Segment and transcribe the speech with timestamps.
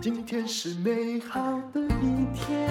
[0.00, 1.40] 今天是美好
[1.72, 2.68] 的一天。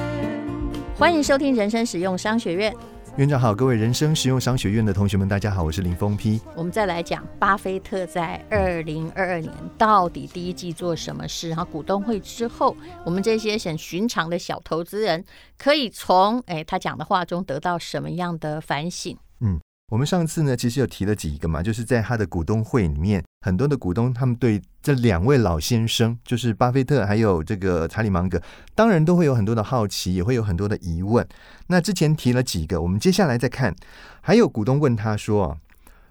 [0.95, 2.75] 欢迎收听人生实用商学院。
[3.15, 6.41] 院长好，各位人生实用商学院的同学们，大家好，我是林峰批。
[6.55, 11.49] 我们再来讲巴菲特在二零二二年到底第一季做什么事？
[11.49, 12.75] 然后股东会之后，
[13.05, 15.23] 我们这些很寻常的小投资人，
[15.57, 19.17] 可以从哎他讲的话中得到什么样的反省？
[19.39, 19.59] 嗯。
[19.89, 28.41] 我们上次呢，其实有提了几个嘛，就是在他的股东会里面，很多的股东他们对这两位老先生，就是巴菲特还有这个查理芒格，
[28.75, 31.25] 当然都会有很多的好奇，也会有很多的疑问。
[31.67, 33.73] 那之前提了几个，我们接下来再看，
[34.19, 35.57] 还有股东问他说，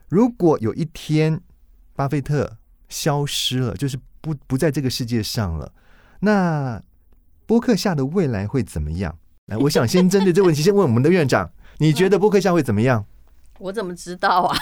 [0.09, 1.39] 如果有一天
[1.95, 2.57] 巴菲特
[2.89, 5.71] 消失了，就是不不在这个世界上了，
[6.21, 6.83] 那
[7.45, 9.19] 波克夏的未来会怎么样？
[9.49, 13.05] 来，我想先针对这个问题，先问我们的院长，你觉得波克夏会怎么样？
[13.59, 14.57] 我怎么知道啊？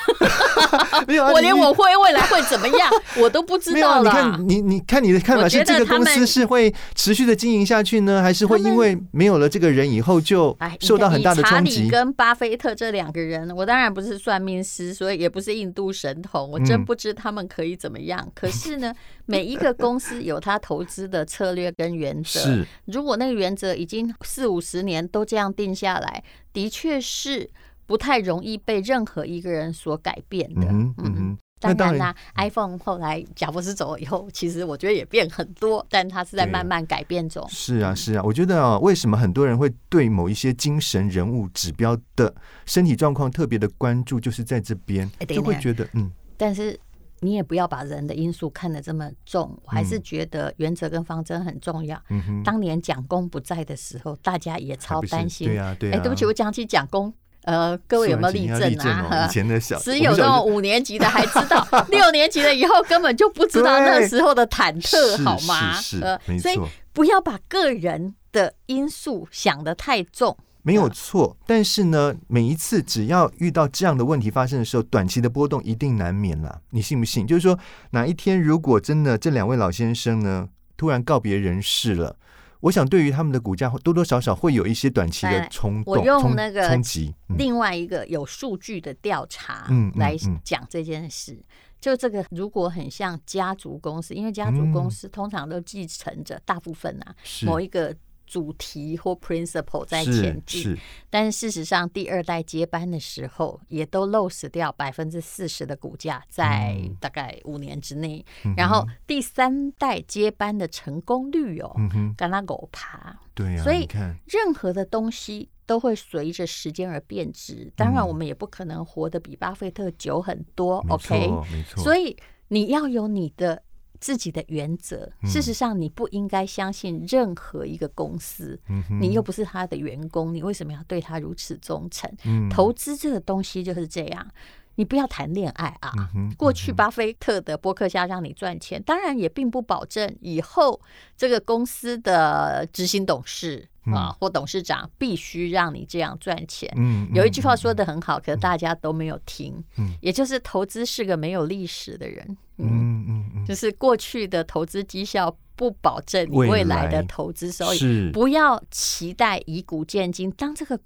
[1.06, 4.10] 没有啊，我连我会未来会怎么样，我都不知道了。
[4.10, 11.76] 你看，你你看你的看法是这个公司是会持续的经营下去呢，还是会因为没有了这个人以后就受到很大的冲击？
[11.76, 18.26] 查理跟巴菲特这两个人，我当然不是算命师，所以也不是印度神童，我真不知他们可以怎么样。
[18.34, 18.92] 可是呢，
[19.26, 22.40] 每一个公司有他投资的策略跟原则。
[22.40, 27.50] 是，如果那个原则已经四五十年都这样定下来，的确是。
[27.86, 30.66] 不太容易被任何一个人所改变的。
[30.68, 37.46] 嗯嗯，当然啦，iPhone 后来贾伯斯走了以后，其实我觉得也变很多， 但它是在慢慢改变中。
[37.48, 42.34] 是啊，是啊，我觉得啊，为什么很多人会对某一些精神人物指标的
[42.66, 46.10] 身体状况特别的关注，就是在这边就会觉得嗯。
[46.36, 46.78] 但是
[47.20, 51.98] 你也不要把人的因素看得这么重，我还是觉得原则跟方针很重要。
[52.10, 55.46] 嗯哼，当年蒋公不在的时候，大家也超担心。
[55.46, 55.96] 对啊，对啊。
[55.96, 57.14] 哎，对不起，我讲起蒋公。
[57.44, 59.26] 呃，各位有没有例证啊？
[59.28, 65.72] 以前的小，只有那种五年级的还知道， 六年级的以后根本就不知道那时候的忐忑，好吗？
[65.74, 66.42] 是，是，没错。
[66.42, 71.36] 所以不要把个人的因素想得太重，没有错。
[71.46, 76.60] 但是呢，每一次只要遇到这样的问题发生的时候，短期的波动一定难免了。
[76.70, 77.26] 你信不信？
[77.26, 77.58] 就是说，
[77.90, 82.16] 哪一天如果真的这两位老先生呢，突然告别人世了。
[82.64, 87.14] 我想，对于他们的股价，多多少少会有一些短期的冲动、我用那个冲击。
[87.36, 91.38] 另外一个有数据的调查来讲这件事，
[91.78, 97.94] 就这个如果很像家族公司，因为家族公司通常都继承着大部分啊某一个。
[98.26, 100.76] 主题或 principle 在前进，
[101.10, 108.24] 但是事实上，第二代接班的时候，也都 lose 掉百分之四十的股价，在大概五年之内。
[108.44, 111.74] 嗯、然后第三代接班的成功率哦，
[112.16, 113.18] 跟他狗爬。
[113.34, 113.88] 对呀，所以
[114.26, 117.70] 任何的东西都会随着时间而变质。
[117.76, 120.84] 当然，我们也不可能活得比巴菲特久很多。
[120.88, 121.82] OK，没错。
[121.82, 122.16] 所以
[122.48, 123.62] 你要有你的。
[124.04, 132.12] 自己的原则，事实上你不应该相信任何一个公司，嗯、你又不是他的员工，你为什么要对他如此忠诚？
[132.26, 134.30] 嗯、投资这个东西就是这样，
[134.74, 135.90] 你不要谈恋爱啊！
[135.96, 140.78] 嗯嗯、过去巴菲特的波克夏让你赚钱，当然也并不保证以后
[141.16, 143.70] 这个公司的执行董事。
[143.92, 146.72] 啊，或董事长必须让你这样赚钱。
[146.76, 149.62] 嗯，有一句话说的很好，可是大家都没有听。
[149.76, 152.36] 嗯，也就是投资是个没有历史的人。
[152.58, 158.10] 嗯嗯嗯，就是过去的投资绩效不保证你未来的投资收益。
[158.12, 160.30] 不要期待以古见今。
[160.30, 160.78] 当这个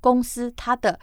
[0.00, 0.98] 公司它的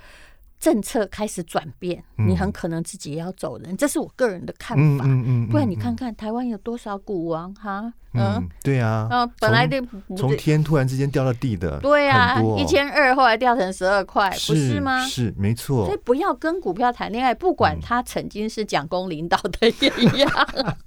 [0.59, 3.75] 政策开始转变，你很可能自己也要走人。
[3.75, 5.05] 这是我个人的看法。
[5.07, 7.91] 嗯嗯，不然你看看台湾有多少股王哈？
[8.13, 9.81] 嗯，对啊，嗯，本来的
[10.17, 15.05] 从天突然之间掉到地的，对啊，一千二后来掉成十二块，不是吗？
[15.05, 20.29] 是没错，所以不要跟股票谈恋爱，不管他曾经是蒋公领导的也一样。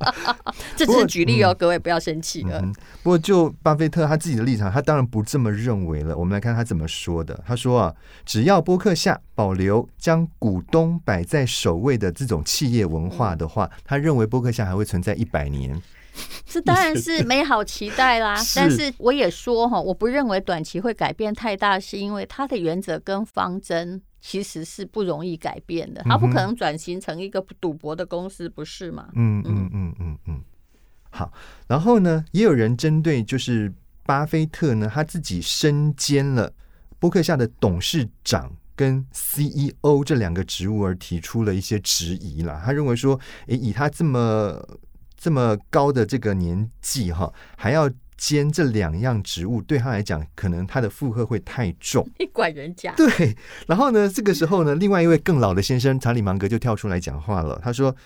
[0.77, 2.61] 这只是举例哦，各位不要生气了。
[3.03, 6.17] 不过就巴菲特他自己的立场，他当然不这么认为了。
[6.17, 7.43] 我们来看他怎么说的。
[7.47, 7.95] 他说啊，
[8.27, 15.81] 只要波克夏保留将股东摆在首位的这种企业文化的话，他认为波克夏还会存在一百年。
[16.47, 29.09] 这当然是美好期待啦，但是我也说哈，我不认为短期会改变太大，是因为它的原则跟方针其实是不容易改变的，它不可能转型成一个赌博的公司，不是吗？
[29.15, 30.43] 嗯嗯嗯嗯嗯。
[31.11, 31.33] 好，
[31.69, 33.73] 然后呢，也有人针对就是
[34.05, 36.53] 巴菲特呢，他自己身兼了
[36.99, 42.61] 伯克夏的董事长跟 CEO 这两个职务而提出了一些质疑了。
[42.65, 44.61] 他认为说，诶，以他这么
[45.25, 52.07] 这么高的这个年纪哈，还要兼这两样职务，对他来讲，可能他的负荷会太重。
[52.21, 52.93] 你管人家？
[52.95, 53.35] 对。
[53.67, 57.59] 然后呢，这个时候呢，另外一位更老的先生查理芒格就跳出来讲话了。
[57.65, 57.97] 他说，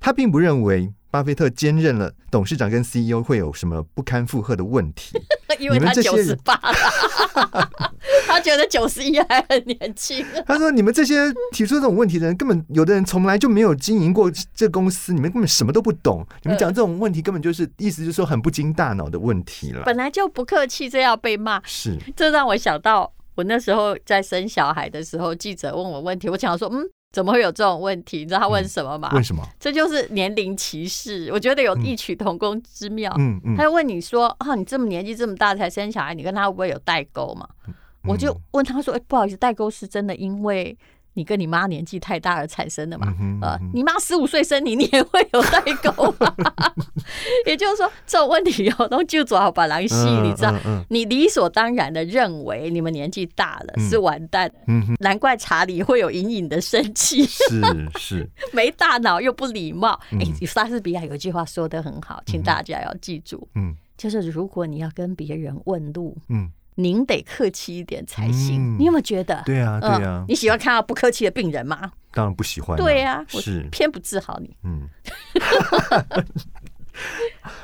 [0.00, 5.16] 他并不认为巴菲特兼任了董事长跟 CEO 会有什么不堪负荷的问题，
[5.60, 7.70] 因为他九十八了。
[8.34, 10.24] 他觉得九十一还很年轻。
[10.44, 16.26] 他说：“你们这些提出这种问题的人，根本有的人从来就没有经营过这公司，你们根本什么都不懂。
[16.42, 19.82] 你们讲这种问题，根本就是意思就是说很不经大脑的问题了。
[19.84, 28.18] 本来就不客气，这要被骂，是这让我想到我那时候在生小孩的时候，记者问我问题，我想说，嗯，怎么会有这种问题？
[28.18, 29.10] 你知道他问什么吗？
[29.12, 29.42] 问什么？
[29.60, 31.30] 这就是年龄歧视。
[31.32, 33.14] 我觉得有异曲同工之妙。
[33.18, 37.48] 嗯嗯，他就问你说：啊，你这么年纪这么大才生小孩，你跟他会不会有代沟嘛？”
[38.06, 40.76] 我就问他说：“哎，不好意思，代沟是真的，因为
[41.14, 43.06] 你跟你妈年纪太大而产生的嘛？
[43.40, 46.34] 呃，你妈十五岁生你，你也会有代沟吗？
[47.46, 50.52] 也就是说，这种问题哦，都就做好把狼戏，你知道？
[50.90, 54.50] 你理所当然的认为你们年纪大了是完蛋，
[55.00, 57.60] 难怪查理会有隐隐的生气，是
[57.98, 59.98] 是， 没大脑又不礼貌。
[60.10, 69.42] 哎，莎士比亚有句话说的很好，请大家要记住，嗯，就是如果你要跟别人问路，嗯。”您得客气一点才行，你有没有觉得？
[69.44, 70.24] 对啊，对啊。
[70.28, 71.92] 你喜欢看到不客气的病人吗？
[72.12, 72.76] 当然不喜欢。
[72.78, 74.56] 对呀，是偏不治好你。
[74.64, 74.88] 嗯。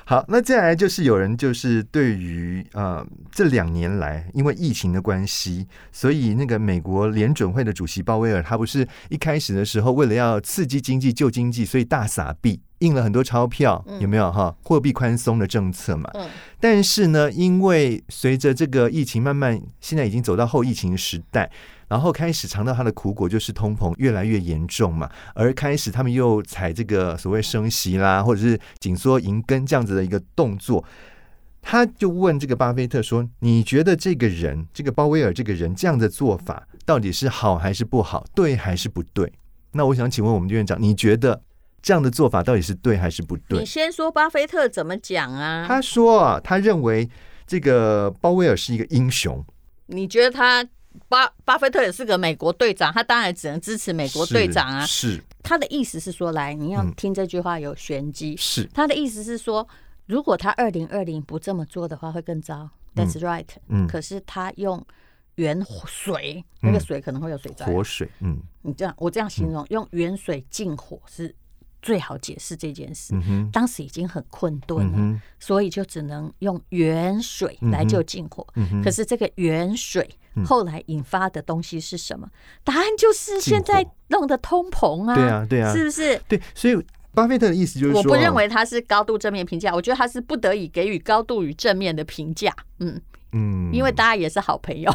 [0.05, 14.55] 好，那接下来就是有人就是对于呃这两年来因为疫情的关系，所以那个美国联准会的主席鲍威尔他不是一开始的时候为了要刺激经济救经济，所以大撒币印了很多钞票，有没有哈？
[14.65, 16.11] 货币宽松的政策嘛。
[16.15, 16.29] 嗯。
[16.59, 21.50] 但是呢，因为随着这个疫情慢慢现在已经走到后疫情时代。
[21.91, 25.11] 然后开始尝到它的苦果，就是通膨越来越严重嘛。
[25.35, 30.85] 而开始他们又采这个所谓升息啦，或者是紧缩银根这样子的一个动作。
[31.61, 38.25] 他就问这个巴菲特说：“你觉得这个人，这个鲍威尔这个人这样的做法，到底是好还是不好？
[38.37, 39.32] 对还是不对？”
[39.75, 41.43] 那我想请问我们的院长，你觉得
[41.82, 43.59] 这样的做法到底是对还是不对？
[43.59, 45.65] 你先说巴菲特怎么讲啊？
[45.67, 47.09] 他说啊，他认为
[47.47, 49.44] 这个鲍威尔是一个英雄。
[49.87, 50.67] 你觉得他？
[51.09, 54.85] 巴巴菲特也是个美国队长，他当然只能支持美国队长啊。
[54.85, 58.37] 是，是他的意思是说，来，你要听这句话有玄机。
[58.37, 59.67] 是他的意思是说，
[60.06, 62.69] 如果他二零二零不这么做的话，会更糟。
[62.97, 63.47] That's right。
[63.69, 63.87] 嗯。
[63.87, 64.85] 可是他用
[65.37, 67.65] 原水，那个水可能会有水灾。
[67.67, 68.11] 活水。
[68.19, 68.43] 嗯。
[68.62, 71.32] 你这样，我这样形容，用原水进火是。
[71.82, 73.15] 最好解释这件事，
[73.53, 78.47] 当时已经很困顿了，所以就只能用远水来救近火。
[78.82, 80.09] 可是这个远水
[80.44, 82.29] 后来引发的东西是什么？
[82.65, 85.15] 答案就是现在弄的通膨啊！
[85.15, 86.21] 对啊，对啊，是不是？
[86.29, 86.77] 对，所以
[87.12, 92.55] 巴菲特的意思就是说，我不认为他是高度正面评价，我觉得他是不得已给予高度与正面的评价。
[92.79, 93.00] 嗯
[93.32, 94.93] 嗯，因为大家也是好朋友。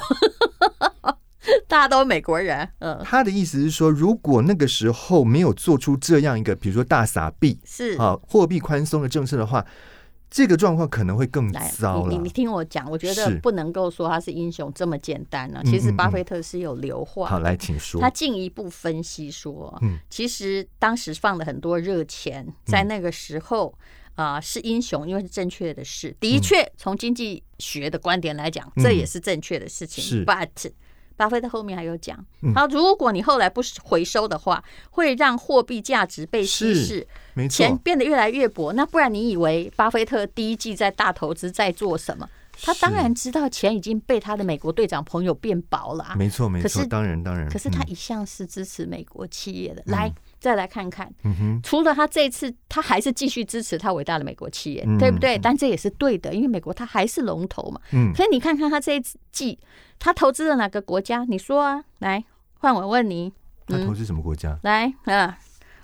[1.68, 9.66] 大家都是美国人，嗯，他的意思是说，如果那个时候没有做出这样一个，比如说大撒币，是啊，货币宽松的政策的话，
[10.30, 12.10] 这个状况可能会更糟了。
[12.10, 15.64] 你你听我讲，我觉得不能够说他是英雄这么简单呢、啊。
[15.64, 18.02] 其实巴菲特是有留话、嗯嗯嗯，好，来，请说。
[18.02, 23.74] 他进一步分析说，嗯，其实当时放了很多热钱，在那个时候
[24.16, 26.14] 啊、呃、是英雄，因为是正确的事。
[26.20, 30.04] 的确，从经济学的观点来讲，这也是正确的事情。
[30.04, 30.50] 是，but
[31.18, 32.18] 巴菲特后面还有讲，
[32.54, 37.08] 好，如果你后来不回收的话，会让货币价值被稀释，
[37.50, 38.74] 钱变得越来越薄。
[38.74, 42.30] 那不然你以为巴菲特第一季在大投资在做什么？
[42.62, 46.16] 他当然知道钱已经被他的美国队长朋友变薄了啊。
[46.16, 46.64] 没错，没错。
[46.64, 47.50] 可是当然，当然。
[47.50, 49.84] 可是他一向是支持美国企业的。
[49.88, 50.10] 来。
[50.46, 51.12] 再来看看，
[51.64, 55.40] 除了他这一次，他还是继续支持他伟大的美国企业，对不对？
[55.40, 57.82] 但这也是对的，因为美国他还是龙头嘛。
[58.16, 59.58] 可是你看看他这一季，
[59.98, 61.26] 他投资了哪个国家？
[61.28, 62.24] 你说啊，来，
[62.60, 63.34] 换我问你，
[63.66, 64.56] 他投资什么国家？
[64.62, 65.36] 来啊，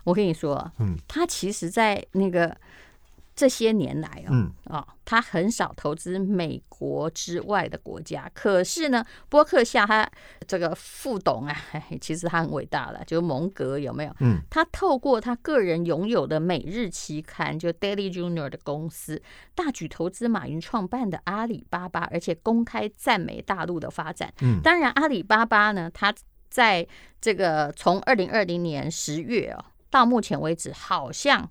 [0.03, 2.55] 我跟你说，嗯他其实在那个。
[3.35, 8.29] 这些年来啊，嗯，哦，他很少投资美国之外的国家。
[8.33, 10.07] 可是呢，波克夏他
[10.47, 11.55] 这个副董啊，
[12.01, 14.15] 其实他很伟大了，就是蒙格有没有？
[14.19, 19.21] 嗯，他透过他个人拥有的每日期刊，就 Daily Junior 的公司，
[19.55, 24.31] 大举投资马云创办的阿里巴巴，而且公开赞美大陆的发展。
[24.41, 26.13] 嗯，当然，阿里巴巴呢，他
[26.49, 26.85] 在
[27.21, 31.49] 这个从二零二零年十月哦，到目前为止，好像。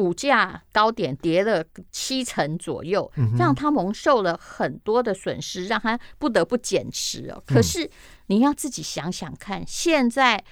[0.00, 7.42] 股价高点跌了七成左右，让他蒙受了很多的损失，让他不得不减持哦。
[7.46, 7.90] 可是
[8.28, 10.42] 你要自己想想看，现在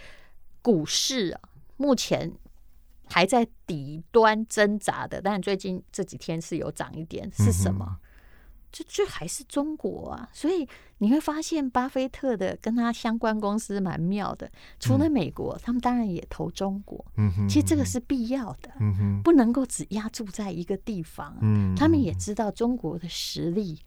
[0.60, 1.40] 股市啊，
[1.78, 2.30] 目前
[3.08, 7.96] 还在底端挣扎的，但最近这几天是有涨一点，是什么？
[8.70, 14.50] 这这还是中国啊，所以你会发现巴菲特的跟他相关公司蛮妙的。
[14.78, 17.04] 除了美国，嗯、他们当然也投中国。
[17.16, 18.70] 嗯哼，其实这个是必要的。
[18.80, 21.36] 嗯哼，不能够只押注在一个地方。
[21.40, 23.78] 嗯，他们也知道中国的实力。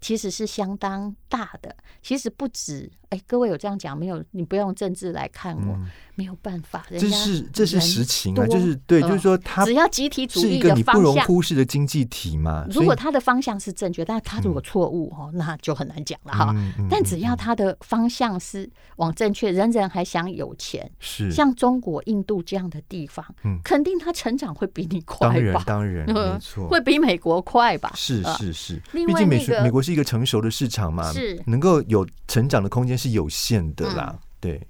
[0.00, 2.90] 其实是相当大的，其实不止。
[3.10, 4.22] 哎，各位有这样讲没有？
[4.30, 6.86] 你不用政治来看我，嗯、没有办法。
[6.90, 12.64] 这是这是实情啊，就是对，就是说，它只要集体主义是一个你不容忽视的经济体嘛。
[12.70, 16.54] 如果它的方向是正确，但是它如果错误哦，那就很难讲了哈。
[16.88, 25.64] 但只要它的方向是往正确，人人还想有钱，是像中国、印度这样的地方，嗯、肯定它成长会比你快吧？
[25.66, 27.90] 当然，当然，没错，会比美国快吧？
[27.96, 32.96] 是是是，毕竟美美国是一个成熟的市场嘛，是能够有成长的空间。
[32.96, 34.68] 是有限的啦，嗯、对。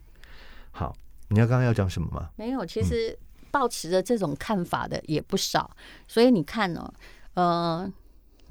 [0.71, 0.97] 好，
[1.29, 2.31] 你要刚刚要讲什么吗？
[2.37, 3.19] 没有，其实
[3.51, 5.71] 抱持着这种看法的也不少。
[5.75, 5.77] 嗯、
[6.09, 6.91] 所以你看、哦，
[7.35, 7.93] 呃，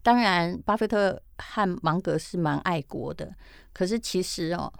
[0.03, 3.33] 当然，巴菲特和芒格是蛮爱国的，
[3.73, 4.71] 可是其实哦，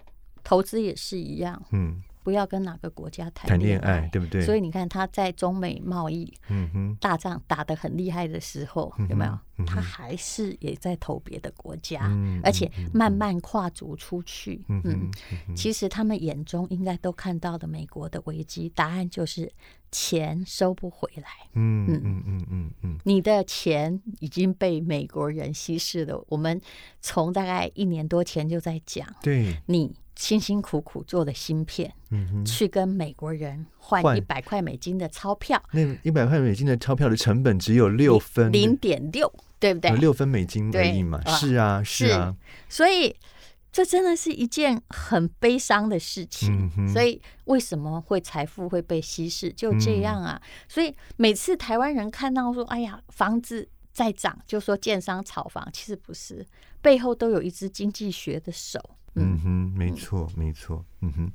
[0.44, 2.00] 投资也是一样，嗯。
[2.22, 4.42] 不要跟哪个国家谈恋爱，对不对？
[4.42, 6.32] 所以你看他在中美贸易
[7.00, 9.38] 大仗打得很厉害的时候，有没有？
[9.66, 12.10] 他还是也在投别的国家，
[12.42, 14.64] 而且慢慢跨足出去。
[14.68, 15.10] 嗯，
[15.54, 19.52] 其实他们眼中应该都看到了美国的危机，答案就是
[19.92, 21.24] 钱收不回来。
[21.52, 26.24] 嗯嗯嗯嗯嗯，你的钱已经被美国人稀释了。
[26.28, 26.58] 我们
[27.02, 29.94] 从大概一年多前就在讲，对你。
[30.20, 31.90] 辛辛苦苦做的芯片，
[32.44, 39.90] 去跟美国人换一百块美金的钞票，那一百块美金的钞票的成本只有六分，零点六，对不对？
[39.96, 42.36] 六分美金而已嘛，是啊，是啊，
[42.68, 43.16] 所以
[43.72, 46.70] 这真的是一件很悲伤的事情。
[46.92, 49.50] 所以为什么会财富会被稀释？
[49.50, 50.38] 就这样啊。
[50.68, 56.46] 所以每次台湾人看到说，哎呀，房子在涨，就说建商炒房，其实不是，
[56.82, 58.78] 背后都有一只经济学的手。
[59.14, 60.84] 嗯哼，没错，没错。
[61.00, 61.32] 嗯哼，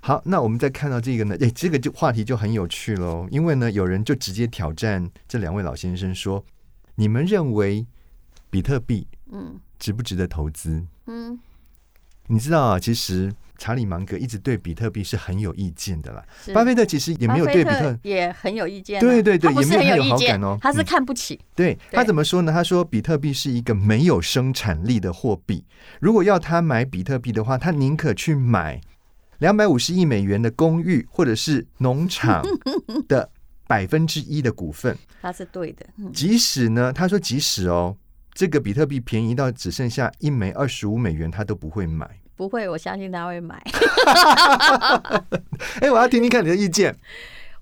[0.00, 3.26] 好，那我们再看到这个呢，哎，这个就话题就很有趣喽。
[3.30, 6.44] 因为呢，有人就直接挑战这两位老先生说
[6.96, 7.86] ：“你们认为
[8.50, 11.38] 比特币，嗯，值不值得投资？”嗯，
[12.28, 13.32] 你知道啊，其实。
[13.58, 16.24] 查理芒格一直对比特币是很有意见的啦。
[16.54, 19.00] 巴菲特其实也没有对比特也很有意见。
[19.00, 20.58] 对对对，也没有很有好感哦。
[20.60, 21.40] 他是看不起。
[21.54, 22.52] 对，他怎么说呢？
[22.52, 25.64] 他说比特币是一个没有生产力的货币。
[26.00, 28.80] 如果要他买比特币的话，他宁可去买
[29.38, 32.42] 两百五十亿美元的公寓或者是农场
[33.08, 33.30] 的
[33.66, 34.96] 百分之一的股份。
[35.20, 35.86] 他是对的。
[36.12, 37.96] 即使呢，他说即使哦，
[38.32, 42.08] 这个比特币便宜到只剩下一枚二十五美元，他都不会买。
[42.36, 43.60] 不会，我相信他会买。
[45.80, 46.94] 哎，我要听听看你的意见。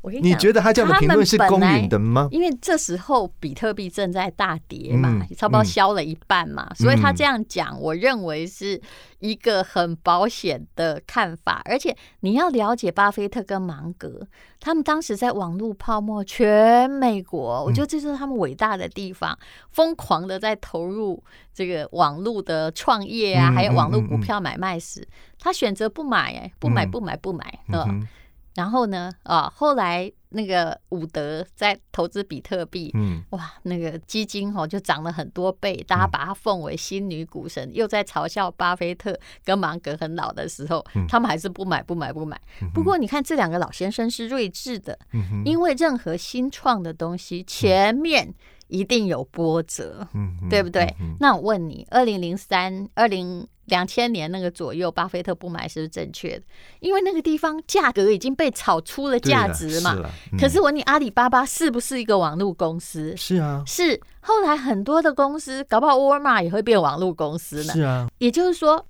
[0.04, 2.28] 我跟你觉得他这样的评论是公允的吗？
[2.30, 8.78] 因为这时候比特币正在大跌嘛，嗯、差不多消了一半嘛，嗯、所以他这样讲，我认为是
[9.20, 11.62] 一个很保险的看法。
[11.64, 14.28] 而且你要了解巴菲特跟芒格，
[14.61, 19.38] 他们当时在网络泡沫，全美国，我觉得这是他们伟大的地方，
[19.70, 25.08] 疯狂的在投入这个网络的创业啊，还有网络股票买卖时，
[25.40, 28.06] 他选择不买，哎，不买，不买，不买，嗯。
[28.54, 29.12] 然后呢？
[29.25, 42.40] 啊，后来那个伍德在投资比特币，嗯，哇，那个基金哦就涨了很多倍，大家把它奉为新女股神，又在嘲笑巴菲特跟芒格很老的时候，他们还是不买不买不买。
[42.73, 44.99] 不过你看这两个老先生是睿智的，
[45.44, 48.32] 因为任何新创的东西前面
[48.68, 50.06] 一定有波折，
[50.49, 50.94] 对不对？
[51.18, 53.46] 那我问你，二零零三二零。
[53.66, 56.44] 两千年那个左右，巴菲特不买是不是正确的？
[56.80, 59.94] 因为那个地方价格已经被炒出了价值嘛。
[59.97, 63.16] 是可是我问你，阿里巴巴是不是一个网络公司？
[63.16, 63.62] 是啊。
[63.66, 67.73] 是后来很多的公司，搞不好沃尔玛也会变网络公司呢。
[67.73, 68.09] 是啊。
[68.18, 68.85] 也就是说。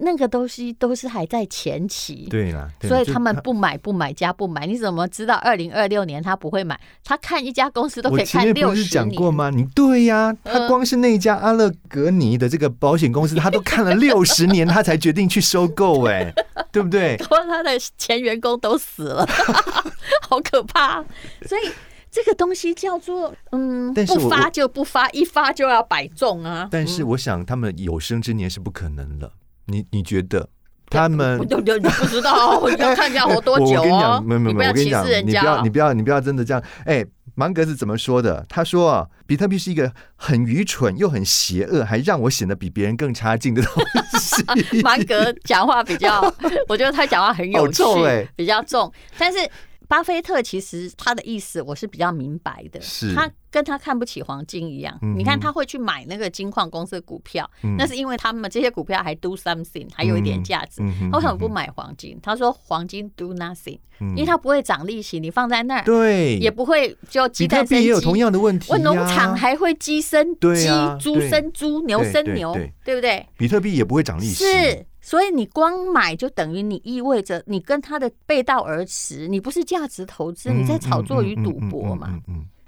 [0.00, 6.78] 那个东西都是还在前期，对啦，所以他们不买不买加不买，你怎么知道二零二六年他不会买？
[7.04, 8.66] 他看一家公司都可以看六十年。
[8.66, 9.50] 我不是讲过吗？
[9.50, 16.32] 你对呀，他光是那一家阿勒格尼的这个保险公司， 他都看了六十年，他才决定去收购，哎，
[16.72, 17.16] 对不对？
[17.18, 19.26] 他的前员工都死了，
[20.28, 21.02] 好可怕。
[21.46, 21.70] 所以
[22.10, 26.68] 这个东西叫做嗯，不发就不发，一发就要百中啊。
[26.70, 29.32] 但是我想，他们有生之年是不可能了。
[29.66, 30.48] 你你觉得
[30.88, 31.38] 他们？
[31.38, 34.22] 我就，你不知道， 你要看一下活多久哦。
[34.24, 36.62] 没有没有没有，我跟你讲，你不要你不要你不要真的这样。
[36.84, 37.04] 哎，
[37.34, 38.44] 芒格是怎么说的？
[38.48, 43.82] 他说啊，比特币是一个很愚蠢又很邪恶，还让我显得比别人更差劲的东
[44.20, 44.44] 西。
[44.82, 46.22] 芒格讲话比较，
[46.68, 47.82] 我觉得他讲话很有趣，
[48.36, 48.90] 比较重。
[49.18, 49.38] 但是
[49.88, 54.98] 巴菲特其实他的意思我是比较明白的，是他跟他看不起黄金一样。
[55.02, 60.82] 嗯、你看他会去买那个金矿公司的股票，嗯、那是因为他们这些股票还 do something，还有一点价值。
[60.82, 62.18] 嗯、他为什么不买黄金？
[62.22, 67.74] 他说黄金 do nothing，、嗯、因为它不会涨利息，你放在那儿，对，也不会就鸡蛋生鸡。
[67.74, 72.52] 比特币也有同样的问题、啊，我农场还会鸡生鸡，啊、猪生猪，牛生牛，
[72.84, 73.26] 对，不对？
[73.38, 74.44] 比特币也不会涨利息。
[74.44, 74.86] 是。
[75.06, 82.20] 所以你光买就等于你意味着你跟他的背道而驰，你不是价值投资，你在炒作与赌博嘛。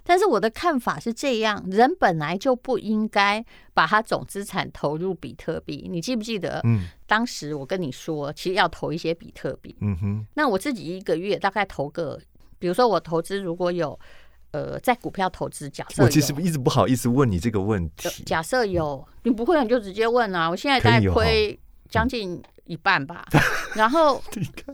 [0.05, 5.89] 但是我的看法是这样，人本来就不应该把他总资产投入比特币。
[5.91, 6.63] 你记不记得？
[7.09, 9.77] 当时我跟你说，其实要投一些比特币。
[9.81, 10.27] 嗯哼。
[10.35, 12.21] 那我自己一个月大概投个，
[12.61, 13.99] 比如说我投资如果有
[14.53, 18.23] 呃在股票投资，假设我其实一直不好意思问你这个问题。
[18.23, 20.49] 假设有，你不会你就直接问啊。
[20.49, 21.59] 我现在在亏。
[21.89, 23.27] 将近一半吧，
[23.75, 24.23] 然后，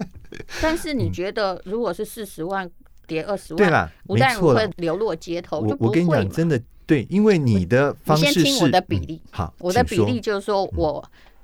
[0.60, 2.68] 但是你觉得，如果是四十万
[3.06, 5.88] 跌二十万，对啦，不但会流落街头，我就不会。
[5.88, 9.20] 我跟你讲，真的对，因为你的方式是，你先听我的比例。
[9.24, 11.02] 嗯、好，我的比例就是说我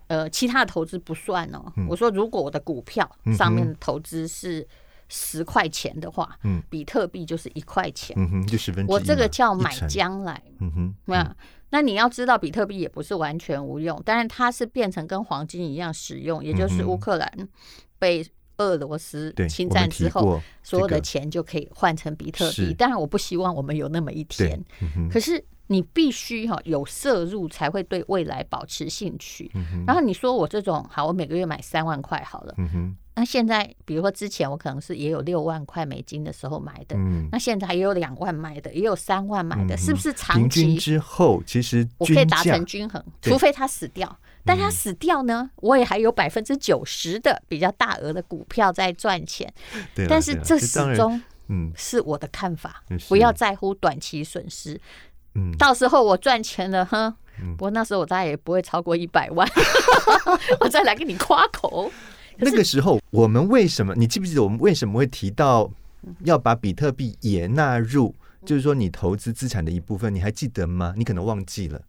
[0.09, 1.73] 呃，其他的投资不算哦。
[1.77, 4.67] 嗯、我说，如果我的股票上面的投资是
[5.11, 8.95] 十块钱的话，嗯，比特币就是一块钱，嗯哼，就十分之一。
[8.95, 11.37] 我这个叫买将来，嗯哼，那。
[11.73, 17.49] 那你要知道，比特币也不是完全无用，但是它是变成跟黄金一样使用，也就是乌克兰
[17.97, 18.27] 被
[18.57, 22.75] 俄罗斯侵占之后，所有的钱就可以换成比特币。
[22.75, 24.61] 当然，我不希望我们有那么一天，
[25.09, 25.41] 可是
[25.71, 29.49] 你必须哈有摄入才会对未来保持兴趣。
[29.87, 32.55] 然后你说我这种好，我每个月买三万块好了。
[33.15, 43.01] 那现在，比如说之前我可能是也有六万块美金的时候买的，嗯，那现在也有两万买的，也有三万买的，是不是长期之后其实我可以达成均衡？
[43.23, 49.53] 除非他死掉，但他死掉呢，我也还有百分之九十的比较大额的股票在赚钱。
[50.09, 54.81] 但是这始终嗯是我的看法，不要在乎短期损失。
[55.35, 57.15] 嗯，到时候我赚钱了，哼，
[57.57, 59.49] 不过那时候我大概也不会超过一百万，
[60.61, 61.91] 我再来给你夸口。
[62.37, 63.95] 那个时候，我们为什么？
[63.95, 65.71] 你记不记得我们为什么会提到
[66.25, 68.15] 要把比特币也纳入？
[68.47, 70.95] 就是说，你投资资产的一部分，你还记得吗？
[70.97, 71.81] 你可能忘记了。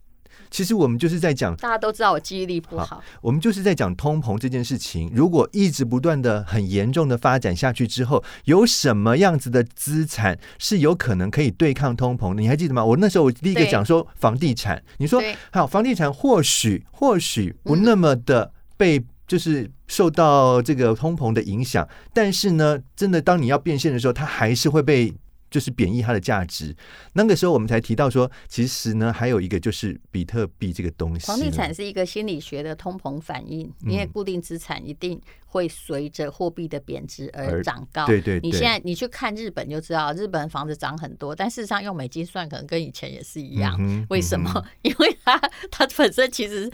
[0.50, 3.04] 其实我们就是在讲，大家都知道我记忆力不好，好。
[3.22, 5.12] 我们就是在讲通膨这件事情。
[5.14, 12.42] 如果一直不断的很严重的发展下去之后，有什么样子的资产是有可能可以对抗通膨的？
[12.42, 12.84] 你还记得吗？
[12.84, 18.98] 我那时候我第一个讲说房地产，你说好，房地产或许或许不那么的被。
[19.00, 25.14] 嗯就是受到这个通膨的影响，但是呢，真的当你要变现的时候，它还是会被
[25.52, 26.76] 就是贬抑它的价值。
[27.14, 31.28] 那个时候我们才提到说，其实呢，还有一个就是比特币这个东西。
[31.28, 38.08] 房地产是一个心理学的通膨反应，因为固定资产一定会随着货币的贬值而涨高。
[38.08, 43.78] 对对，你现在你去看日本就知道，日本房子涨很多，但事实上用美金算，可能跟以前也是一样。
[44.10, 44.66] 为什么？
[44.82, 45.38] 因为它
[45.70, 46.72] 它本身其实你。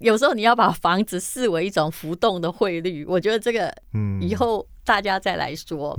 [0.00, 3.72] 有时候你要把房子视为一种浮动的汇率，我觉得这个
[4.20, 5.98] 以后大家再来说。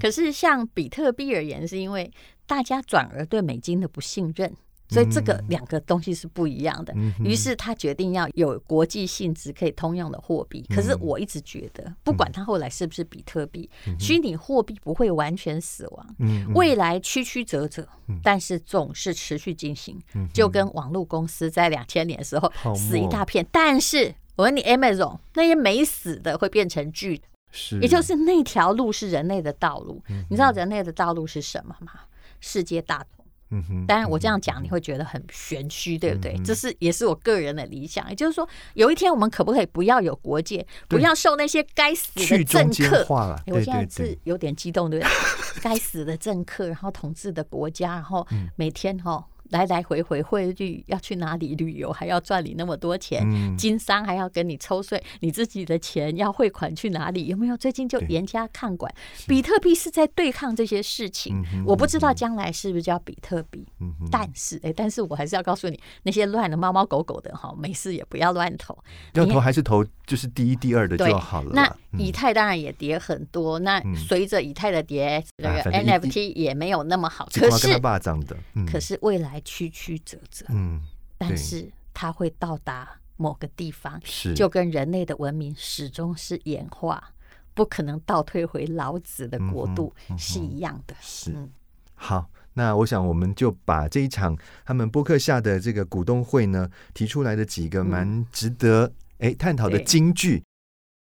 [0.00, 2.10] 可是像比特币而言，是因为
[2.46, 4.52] 大家转而对美金的不信任。
[4.92, 10.62] 所以这个两个东西是不一样的，于是他决定要有国际性质可以通用的货币。
[10.68, 16.06] 可是我一直觉得，不管他后来是不是比特币，虚拟货币不会完全死亡，
[16.54, 17.88] 未来曲曲折折，
[18.22, 19.98] 但是总是持续进行。
[20.34, 30.02] 就跟网络公司在两千年的时候死一大片，但是我问你，Amazon 那些没死的会变成巨头，是，也就是那条路是人类的道路。
[30.28, 31.92] 你知道人类的道路是什么吗？
[32.40, 33.21] 世界大同。
[33.52, 36.36] 嗯哼，当然我这样讲你会觉得很玄虚，对不对？
[36.44, 43.06] 这是也是我个人的理想，也就是说，有一天我们可不可以不要有国界，不要受那些该死的政客？
[43.46, 45.12] 我现在是有点激动，对不对？
[45.62, 49.24] 该死的政客，然后统治的国家，然后每天哈。
[49.52, 57.26] 来来回回汇率要去哪里旅游，还要赚你那么多钱，嗯、经商还要跟你抽税，你自己的钱要汇款去哪里？
[57.26, 57.56] 有没有？
[57.56, 58.92] 最近就严加看管。
[59.28, 63.66] 比特币是在对抗这些事情，嗯、我不知道将来是不是叫比特币。
[63.80, 68.74] 嗯、但是，哎，但是我还是要告诉你，那些乱的猫猫狗狗的哈，没事也不要乱投。
[69.12, 71.50] 要投还是投就是第一、第二的就好了。
[71.52, 77.28] 那以太当然也跌很多，嗯、那随着以太的跌，这个 NFT 也没有那么好。
[77.34, 77.78] 可是，
[78.54, 79.41] 嗯、可是未来。
[79.44, 80.80] 曲曲折折，嗯，
[81.18, 87.12] 但是它会到达某个地方，是就跟人类的文明始终是演化，
[87.54, 90.94] 不可能倒退回老子的国度是一样的。
[91.00, 91.48] 是，
[91.94, 100.42] 好，那我想我们就把这一场他们播客下的这个股东会呢提出来的几个蛮值得哎探讨的金句。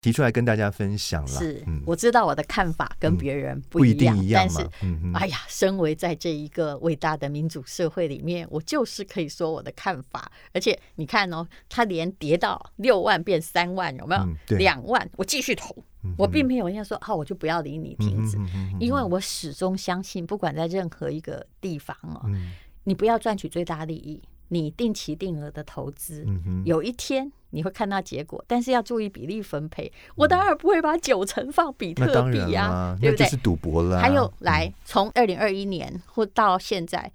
[0.02, 1.28] 提出来跟大家分享了。
[1.28, 4.54] 是，嗯，我知道我的看法跟别人不一样，定一样嘛。
[4.58, 10.32] 但是，嗯哎呀，身为在这一个伟大的民主社会里面，我就是可以说我的看法。
[10.54, 14.58] 而且你看哦，他连跌到六万变三万，有没有？
[14.58, 15.76] 两万，我继续投。
[16.18, 18.36] 我并没有人家说啊，我就不要理你，停止。
[18.80, 22.54] 因为我始终相信，不管在任何一个地方哦，嗯。
[22.86, 26.26] 你不要赚取最大利益，你定期定额的投资，
[26.66, 29.92] 有一天你会看到结果，但是要注意比例分配。
[30.16, 33.38] 我当然不会把九成放比特币啊啦，，对不对就是？
[33.38, 34.02] 赌博了啊。
[34.02, 37.12] 还有来，从二零二一年或到现在，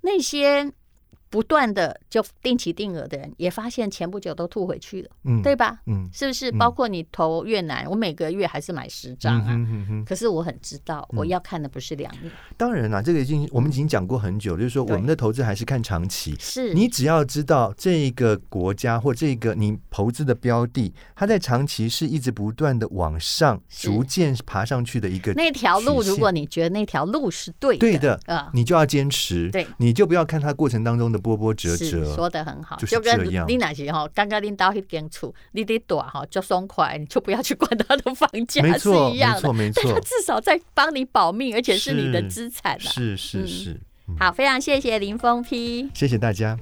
[0.00, 0.72] 那些
[1.30, 5.80] 不断的就定期定额的人，也发现前不久都吐回去了，嗯，对吧？
[5.86, 6.50] 嗯，是不是？
[6.50, 6.58] 嗯。
[6.58, 9.46] 包括你投越南，我每个月还是买十张啊。
[9.48, 16.34] 嗯哼嗯哼可是我很知道，我要看的不是两年，当然啦，这个已经我们已经讲过很久，就是说我们的投资还是看长期。
[16.38, 16.72] 是。
[16.74, 29.66] 你只要知道这个国家或这个你投资的标的，它在长期是一直不断的往上，逐渐爬上去的一个那条路，如果你觉得那条路是对的，对的啊，你就要坚持，对。
[29.78, 32.14] 你就不要看它过程当中的波波折是折。
[32.14, 39.40] 说的很好，就跟这样你哪些哈，刚刚拎到一间厝，你得躲哈，就松快，你就不要去管他的房价，是没错，没一样的。
[39.40, 42.78] 错，没但他，至少在帮你保命，而且是你的资产啊。
[42.78, 43.80] 是是嗯是，
[44.18, 45.88] 好，非常谢谢林峰批。
[45.94, 46.58] 谢谢大家。